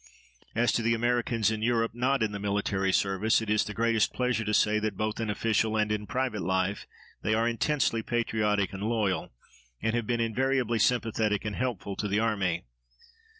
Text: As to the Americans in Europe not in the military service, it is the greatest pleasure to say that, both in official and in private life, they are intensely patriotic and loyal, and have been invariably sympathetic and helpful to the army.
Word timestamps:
As 0.55 0.71
to 0.71 0.81
the 0.81 0.95
Americans 0.95 1.51
in 1.51 1.61
Europe 1.61 1.91
not 1.93 2.23
in 2.23 2.31
the 2.31 2.39
military 2.39 2.91
service, 2.91 3.39
it 3.39 3.51
is 3.51 3.63
the 3.63 3.73
greatest 3.75 4.11
pleasure 4.13 4.43
to 4.43 4.51
say 4.51 4.79
that, 4.79 4.97
both 4.97 5.19
in 5.19 5.29
official 5.29 5.77
and 5.77 5.91
in 5.91 6.07
private 6.07 6.41
life, 6.41 6.87
they 7.21 7.35
are 7.35 7.47
intensely 7.47 8.01
patriotic 8.01 8.73
and 8.73 8.81
loyal, 8.81 9.31
and 9.79 9.93
have 9.93 10.07
been 10.07 10.19
invariably 10.19 10.79
sympathetic 10.79 11.45
and 11.45 11.55
helpful 11.55 11.95
to 11.97 12.07
the 12.07 12.17
army. 12.19 12.63